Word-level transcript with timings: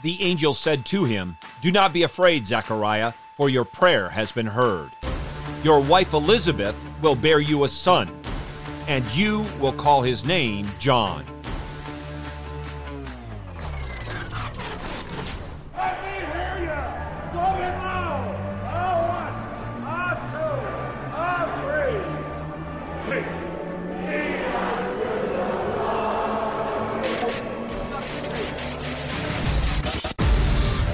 The 0.00 0.22
angel 0.22 0.54
said 0.54 0.84
to 0.86 1.04
him, 1.04 1.38
Do 1.60 1.72
not 1.72 1.92
be 1.92 2.04
afraid, 2.04 2.46
Zechariah, 2.46 3.14
for 3.34 3.48
your 3.50 3.64
prayer 3.64 4.08
has 4.10 4.30
been 4.30 4.46
heard. 4.46 4.92
Your 5.64 5.80
wife 5.80 6.12
Elizabeth 6.12 6.76
will 7.02 7.16
bear 7.16 7.40
you 7.40 7.64
a 7.64 7.68
son, 7.68 8.08
and 8.86 9.04
you 9.14 9.44
will 9.58 9.72
call 9.72 10.02
his 10.02 10.24
name 10.24 10.68
John. 10.78 11.24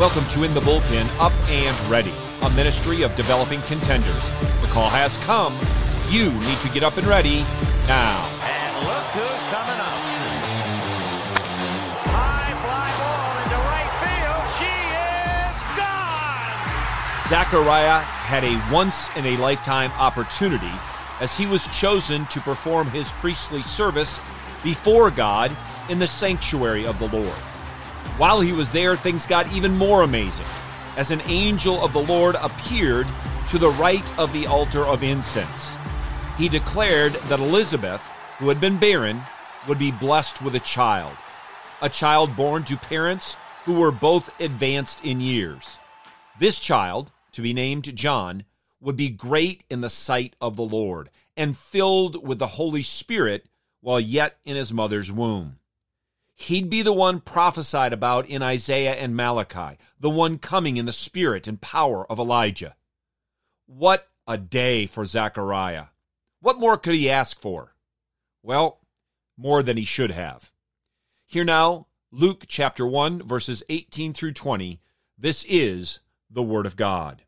Welcome 0.00 0.24
to 0.28 0.44
In 0.44 0.54
the 0.54 0.60
Bullpen 0.60 1.06
Up 1.20 1.34
and 1.50 1.90
Ready, 1.90 2.14
a 2.40 2.48
ministry 2.48 3.02
of 3.02 3.14
developing 3.16 3.60
contenders. 3.60 4.30
The 4.62 4.68
call 4.68 4.88
has 4.88 5.18
come. 5.18 5.54
You 6.08 6.32
need 6.32 6.56
to 6.60 6.70
get 6.70 6.82
up 6.82 6.96
and 6.96 7.06
ready 7.06 7.40
now. 7.86 8.24
And 8.40 8.86
look 8.86 9.04
who's 9.12 9.42
coming 9.52 9.76
up. 9.76 10.00
High 12.08 12.56
fly 12.64 12.88
ball 12.96 13.44
into 13.44 13.60
right 13.68 13.92
field. 14.00 14.48
She 14.56 14.72
is 15.44 15.60
gone. 15.76 17.28
Zechariah 17.28 18.00
had 18.00 18.42
a 18.42 18.72
once 18.72 19.14
in 19.16 19.26
a 19.26 19.36
lifetime 19.36 19.92
opportunity 19.98 20.72
as 21.20 21.36
he 21.36 21.44
was 21.44 21.68
chosen 21.78 22.24
to 22.28 22.40
perform 22.40 22.88
his 22.88 23.12
priestly 23.12 23.62
service 23.64 24.18
before 24.64 25.10
God 25.10 25.54
in 25.90 25.98
the 25.98 26.06
sanctuary 26.06 26.86
of 26.86 26.98
the 26.98 27.08
Lord. 27.08 27.36
While 28.20 28.42
he 28.42 28.52
was 28.52 28.70
there, 28.70 28.96
things 28.96 29.24
got 29.24 29.50
even 29.50 29.78
more 29.78 30.02
amazing 30.02 30.44
as 30.98 31.10
an 31.10 31.22
angel 31.22 31.82
of 31.82 31.94
the 31.94 32.02
Lord 32.02 32.34
appeared 32.34 33.06
to 33.48 33.56
the 33.56 33.70
right 33.70 34.18
of 34.18 34.30
the 34.34 34.46
altar 34.46 34.84
of 34.84 35.02
incense. 35.02 35.72
He 36.36 36.50
declared 36.50 37.14
that 37.14 37.40
Elizabeth, 37.40 38.06
who 38.36 38.50
had 38.50 38.60
been 38.60 38.76
barren, 38.76 39.22
would 39.66 39.78
be 39.78 39.90
blessed 39.90 40.42
with 40.42 40.54
a 40.54 40.60
child, 40.60 41.16
a 41.80 41.88
child 41.88 42.36
born 42.36 42.64
to 42.64 42.76
parents 42.76 43.38
who 43.64 43.80
were 43.80 43.90
both 43.90 44.38
advanced 44.38 45.02
in 45.02 45.22
years. 45.22 45.78
This 46.38 46.60
child, 46.60 47.10
to 47.32 47.40
be 47.40 47.54
named 47.54 47.96
John, 47.96 48.44
would 48.82 48.96
be 48.96 49.08
great 49.08 49.64
in 49.70 49.80
the 49.80 49.88
sight 49.88 50.36
of 50.42 50.56
the 50.56 50.62
Lord 50.62 51.08
and 51.38 51.56
filled 51.56 52.22
with 52.22 52.38
the 52.38 52.48
Holy 52.48 52.82
Spirit 52.82 53.46
while 53.80 53.98
yet 53.98 54.36
in 54.44 54.56
his 54.56 54.74
mother's 54.74 55.10
womb. 55.10 55.59
He'd 56.40 56.70
be 56.70 56.80
the 56.80 56.92
one 56.92 57.20
prophesied 57.20 57.92
about 57.92 58.26
in 58.26 58.42
Isaiah 58.42 58.94
and 58.94 59.14
Malachi, 59.14 59.76
the 60.00 60.08
one 60.08 60.38
coming 60.38 60.78
in 60.78 60.86
the 60.86 60.92
spirit 60.92 61.46
and 61.46 61.60
power 61.60 62.10
of 62.10 62.18
Elijah. 62.18 62.76
What 63.66 64.08
a 64.26 64.38
day 64.38 64.86
for 64.86 65.04
Zechariah. 65.04 65.88
What 66.40 66.58
more 66.58 66.78
could 66.78 66.94
he 66.94 67.10
ask 67.10 67.38
for? 67.38 67.74
Well, 68.42 68.80
more 69.36 69.62
than 69.62 69.76
he 69.76 69.84
should 69.84 70.12
have. 70.12 70.50
Here 71.26 71.44
now, 71.44 71.88
Luke 72.10 72.44
chapter 72.48 72.86
1, 72.86 73.22
verses 73.22 73.62
18 73.68 74.14
through 74.14 74.32
20. 74.32 74.80
This 75.18 75.44
is 75.46 76.00
the 76.30 76.42
Word 76.42 76.64
of 76.64 76.74
God. 76.74 77.22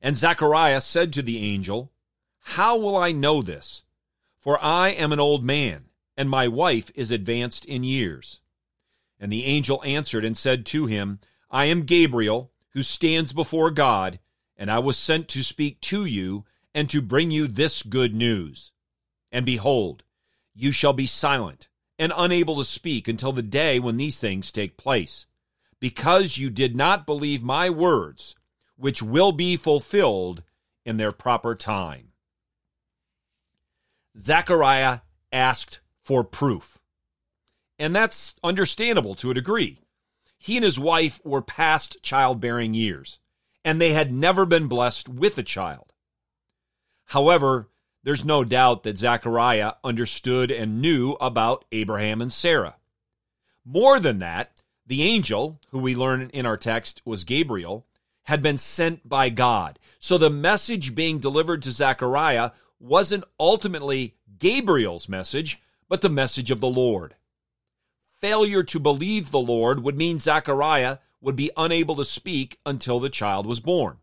And 0.00 0.16
Zechariah 0.16 0.80
said 0.80 1.12
to 1.12 1.22
the 1.22 1.38
angel, 1.38 1.92
How 2.40 2.76
will 2.76 2.96
I 2.96 3.12
know 3.12 3.42
this? 3.42 3.84
For 4.40 4.58
I 4.60 4.88
am 4.88 5.12
an 5.12 5.20
old 5.20 5.44
man, 5.44 5.84
and 6.16 6.30
my 6.30 6.48
wife 6.48 6.90
is 6.94 7.10
advanced 7.10 7.64
in 7.64 7.84
years. 7.84 8.40
And 9.18 9.30
the 9.30 9.44
angel 9.44 9.82
answered 9.84 10.24
and 10.24 10.36
said 10.36 10.66
to 10.66 10.86
him, 10.86 11.20
I 11.50 11.66
am 11.66 11.84
Gabriel, 11.84 12.52
who 12.70 12.82
stands 12.82 13.32
before 13.32 13.70
God, 13.70 14.18
and 14.56 14.70
I 14.70 14.78
was 14.78 14.96
sent 14.96 15.28
to 15.28 15.42
speak 15.42 15.80
to 15.82 16.04
you 16.04 16.44
and 16.74 16.90
to 16.90 17.00
bring 17.00 17.30
you 17.30 17.46
this 17.46 17.82
good 17.82 18.14
news. 18.14 18.72
And 19.30 19.46
behold, 19.46 20.02
you 20.54 20.72
shall 20.72 20.92
be 20.92 21.06
silent 21.06 21.68
and 21.98 22.12
unable 22.16 22.56
to 22.56 22.64
speak 22.64 23.08
until 23.08 23.32
the 23.32 23.42
day 23.42 23.78
when 23.78 23.96
these 23.96 24.18
things 24.18 24.50
take 24.50 24.76
place, 24.76 25.26
because 25.80 26.38
you 26.38 26.50
did 26.50 26.74
not 26.74 27.06
believe 27.06 27.42
my 27.42 27.70
words, 27.70 28.34
which 28.76 29.02
will 29.02 29.32
be 29.32 29.56
fulfilled 29.56 30.42
in 30.84 30.96
their 30.96 31.12
proper 31.12 31.54
time. 31.54 32.08
Zechariah 34.18 35.00
asked 35.32 35.80
for 36.04 36.22
proof. 36.22 36.78
And 37.78 37.94
that's 37.94 38.34
understandable 38.44 39.14
to 39.16 39.30
a 39.30 39.34
degree. 39.34 39.80
He 40.38 40.56
and 40.56 40.64
his 40.64 40.78
wife 40.78 41.20
were 41.24 41.42
past 41.42 42.02
childbearing 42.02 42.74
years, 42.74 43.18
and 43.64 43.80
they 43.80 43.92
had 43.92 44.12
never 44.12 44.44
been 44.44 44.68
blessed 44.68 45.08
with 45.08 45.38
a 45.38 45.42
child. 45.42 45.92
However, 47.06 47.70
there's 48.02 48.24
no 48.24 48.44
doubt 48.44 48.82
that 48.82 48.98
Zechariah 48.98 49.72
understood 49.82 50.50
and 50.50 50.82
knew 50.82 51.12
about 51.12 51.64
Abraham 51.72 52.20
and 52.20 52.32
Sarah. 52.32 52.76
More 53.64 53.98
than 53.98 54.18
that, 54.18 54.60
the 54.86 55.02
angel, 55.02 55.58
who 55.70 55.78
we 55.78 55.96
learn 55.96 56.28
in 56.34 56.44
our 56.44 56.58
text 56.58 57.00
was 57.06 57.24
Gabriel, 57.24 57.86
had 58.24 58.42
been 58.42 58.58
sent 58.58 59.08
by 59.08 59.30
God. 59.30 59.78
So 59.98 60.18
the 60.18 60.30
message 60.30 60.94
being 60.94 61.18
delivered 61.18 61.62
to 61.62 61.72
Zechariah 61.72 62.50
wasn't 62.78 63.24
ultimately 63.40 64.16
Gabriel's 64.38 65.08
message, 65.08 65.60
but 65.88 66.00
the 66.00 66.08
message 66.08 66.50
of 66.50 66.60
the 66.60 66.68
Lord. 66.68 67.14
Failure 68.20 68.62
to 68.62 68.80
believe 68.80 69.30
the 69.30 69.38
Lord 69.38 69.82
would 69.82 69.96
mean 69.96 70.18
Zechariah 70.18 70.98
would 71.20 71.36
be 71.36 71.50
unable 71.56 71.96
to 71.96 72.04
speak 72.04 72.58
until 72.64 73.00
the 73.00 73.10
child 73.10 73.46
was 73.46 73.60
born. 73.60 73.98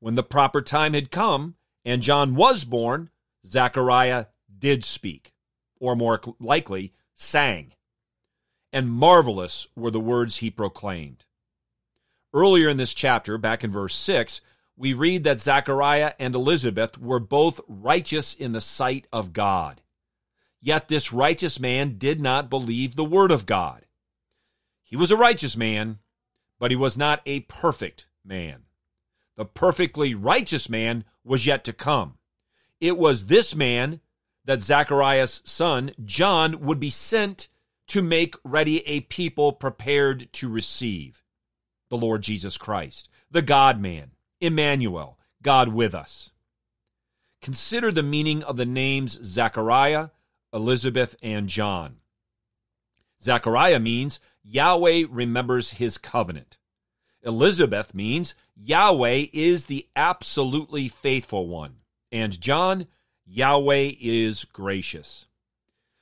When 0.00 0.14
the 0.14 0.22
proper 0.22 0.62
time 0.62 0.94
had 0.94 1.10
come 1.10 1.56
and 1.84 2.02
John 2.02 2.34
was 2.34 2.64
born, 2.64 3.10
Zechariah 3.46 4.26
did 4.58 4.84
speak, 4.84 5.32
or 5.78 5.96
more 5.96 6.20
likely, 6.40 6.92
sang. 7.14 7.72
And 8.72 8.90
marvelous 8.90 9.66
were 9.74 9.90
the 9.90 10.00
words 10.00 10.36
he 10.36 10.50
proclaimed. 10.50 11.24
Earlier 12.34 12.68
in 12.68 12.76
this 12.76 12.92
chapter, 12.92 13.38
back 13.38 13.64
in 13.64 13.70
verse 13.70 13.94
6, 13.94 14.40
we 14.76 14.92
read 14.92 15.24
that 15.24 15.40
Zechariah 15.40 16.12
and 16.18 16.34
Elizabeth 16.34 16.98
were 16.98 17.20
both 17.20 17.60
righteous 17.66 18.34
in 18.34 18.52
the 18.52 18.60
sight 18.60 19.06
of 19.12 19.32
God. 19.32 19.80
Yet 20.66 20.88
this 20.88 21.12
righteous 21.12 21.60
man 21.60 21.96
did 21.96 22.20
not 22.20 22.50
believe 22.50 22.96
the 22.96 23.04
word 23.04 23.30
of 23.30 23.46
God. 23.46 23.86
He 24.82 24.96
was 24.96 25.12
a 25.12 25.16
righteous 25.16 25.56
man, 25.56 26.00
but 26.58 26.72
he 26.72 26.76
was 26.76 26.98
not 26.98 27.20
a 27.24 27.38
perfect 27.38 28.08
man. 28.24 28.64
The 29.36 29.44
perfectly 29.44 30.12
righteous 30.12 30.68
man 30.68 31.04
was 31.22 31.46
yet 31.46 31.62
to 31.66 31.72
come. 31.72 32.18
It 32.80 32.98
was 32.98 33.26
this 33.26 33.54
man 33.54 34.00
that 34.44 34.60
Zechariah's 34.60 35.40
son, 35.44 35.92
John, 36.04 36.60
would 36.62 36.80
be 36.80 36.90
sent 36.90 37.46
to 37.86 38.02
make 38.02 38.34
ready 38.42 38.84
a 38.88 39.02
people 39.02 39.52
prepared 39.52 40.32
to 40.32 40.48
receive 40.48 41.22
the 41.90 41.96
Lord 41.96 42.22
Jesus 42.22 42.58
Christ, 42.58 43.08
the 43.30 43.40
God 43.40 43.80
man, 43.80 44.10
Emmanuel, 44.40 45.16
God 45.42 45.68
with 45.68 45.94
us. 45.94 46.32
Consider 47.40 47.92
the 47.92 48.02
meaning 48.02 48.42
of 48.42 48.56
the 48.56 48.66
names 48.66 49.20
Zechariah, 49.24 50.08
Elizabeth, 50.56 51.14
and 51.22 51.50
John. 51.50 51.96
Zechariah 53.22 53.78
means 53.78 54.18
Yahweh 54.42 55.04
remembers 55.10 55.72
his 55.72 55.98
covenant. 55.98 56.56
Elizabeth 57.22 57.94
means 57.94 58.34
Yahweh 58.56 59.26
is 59.34 59.66
the 59.66 59.86
absolutely 59.94 60.88
faithful 60.88 61.46
one. 61.46 61.76
And 62.10 62.40
John, 62.40 62.86
Yahweh 63.26 63.92
is 64.00 64.44
gracious. 64.44 65.26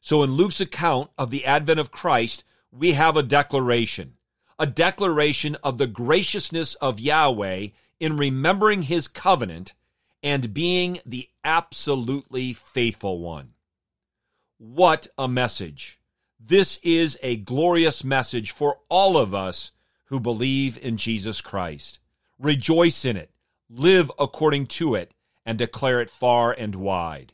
So 0.00 0.24
in 0.24 0.32
Luke's 0.32 0.60
account 0.60 1.10
of 1.16 1.30
the 1.30 1.44
advent 1.44 1.78
of 1.78 1.92
Christ, 1.92 2.42
we 2.72 2.92
have 2.92 3.16
a 3.16 3.22
declaration, 3.22 4.14
a 4.58 4.66
declaration 4.66 5.56
of 5.62 5.78
the 5.78 5.86
graciousness 5.86 6.74
of 6.76 6.98
Yahweh 6.98 7.68
in 8.00 8.16
remembering 8.16 8.82
his 8.82 9.06
covenant 9.06 9.74
and 10.24 10.52
being 10.52 10.98
the 11.06 11.28
absolutely 11.44 12.52
faithful 12.52 13.20
one. 13.20 13.52
What 14.62 15.06
a 15.16 15.26
message! 15.26 15.98
This 16.38 16.78
is 16.82 17.16
a 17.22 17.36
glorious 17.36 18.04
message 18.04 18.50
for 18.50 18.76
all 18.90 19.16
of 19.16 19.34
us 19.34 19.72
who 20.08 20.20
believe 20.20 20.76
in 20.76 20.98
Jesus 20.98 21.40
Christ. 21.40 21.98
Rejoice 22.38 23.06
in 23.06 23.16
it, 23.16 23.30
live 23.70 24.12
according 24.18 24.66
to 24.66 24.94
it, 24.96 25.14
and 25.46 25.56
declare 25.56 26.02
it 26.02 26.10
far 26.10 26.52
and 26.52 26.74
wide. 26.74 27.32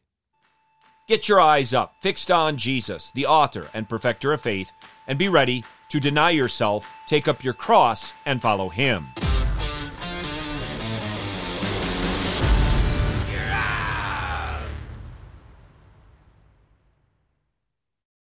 Get 1.09 1.29
your 1.29 1.41
eyes 1.41 1.75
up, 1.75 1.97
fixed 2.01 2.31
on 2.31 2.59
Jesus, 2.59 3.11
the 3.17 3.27
author 3.27 3.71
and 3.75 3.89
perfecter 3.89 4.33
of 4.33 4.41
faith, 4.41 4.71
and 5.09 5.19
be 5.19 5.29
ready 5.29 5.65
to 5.89 5.99
deny 5.99 6.31
yourself, 6.31 6.89
take 7.09 7.27
up 7.27 7.43
your 7.43 7.55
cross, 7.55 8.13
and 8.25 8.41
follow 8.41 8.69
him. 8.69 9.05